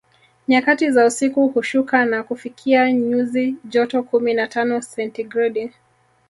Nyakati 0.47 0.91
za 0.91 1.05
usiku 1.05 1.47
hushuka 1.47 2.05
na 2.05 2.23
kufikia 2.23 2.91
nyuzi 2.93 3.55
joto 3.65 4.03
kumi 4.03 4.33
na 4.33 4.47
tano 4.47 4.81
sentigredi 4.81 5.71